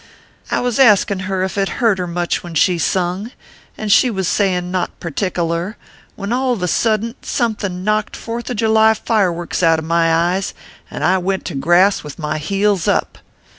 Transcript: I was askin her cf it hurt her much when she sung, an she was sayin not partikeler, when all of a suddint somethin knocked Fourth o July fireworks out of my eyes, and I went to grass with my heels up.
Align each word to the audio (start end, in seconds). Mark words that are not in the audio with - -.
I 0.49 0.61
was 0.61 0.79
askin 0.79 1.19
her 1.29 1.45
cf 1.45 1.57
it 1.59 1.69
hurt 1.77 1.99
her 1.99 2.07
much 2.07 2.41
when 2.41 2.55
she 2.55 2.79
sung, 2.79 3.29
an 3.77 3.89
she 3.89 4.09
was 4.09 4.27
sayin 4.27 4.71
not 4.71 4.99
partikeler, 4.99 5.75
when 6.15 6.33
all 6.33 6.53
of 6.53 6.63
a 6.63 6.67
suddint 6.67 7.23
somethin 7.23 7.83
knocked 7.83 8.15
Fourth 8.15 8.49
o 8.49 8.55
July 8.55 8.95
fireworks 8.95 9.61
out 9.61 9.77
of 9.77 9.85
my 9.85 10.11
eyes, 10.11 10.55
and 10.89 11.03
I 11.03 11.19
went 11.19 11.45
to 11.45 11.53
grass 11.53 12.03
with 12.03 12.17
my 12.17 12.39
heels 12.39 12.87
up. 12.87 13.19